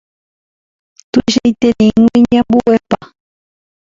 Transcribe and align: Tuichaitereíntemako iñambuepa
Tuichaitereíntemako 1.11 2.15
iñambuepa 2.21 2.99